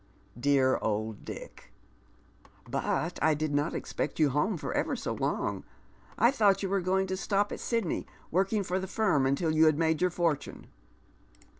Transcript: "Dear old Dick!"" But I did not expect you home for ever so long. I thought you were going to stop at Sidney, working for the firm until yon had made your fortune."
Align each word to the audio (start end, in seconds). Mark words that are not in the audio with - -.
"Dear 0.49 0.79
old 0.81 1.23
Dick!"" 1.25 1.71
But 2.67 3.19
I 3.21 3.35
did 3.35 3.53
not 3.53 3.75
expect 3.75 4.17
you 4.17 4.31
home 4.31 4.57
for 4.57 4.73
ever 4.73 4.95
so 4.95 5.13
long. 5.13 5.63
I 6.17 6.31
thought 6.31 6.63
you 6.63 6.69
were 6.69 6.81
going 6.81 7.05
to 7.05 7.15
stop 7.15 7.51
at 7.51 7.59
Sidney, 7.59 8.07
working 8.31 8.63
for 8.63 8.79
the 8.79 8.87
firm 8.87 9.27
until 9.27 9.51
yon 9.51 9.65
had 9.67 9.77
made 9.77 10.01
your 10.01 10.09
fortune." 10.09 10.65